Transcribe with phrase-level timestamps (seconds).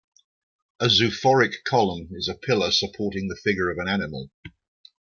[0.79, 4.31] A zoophoric column is a pillar supporting the figure of an animal.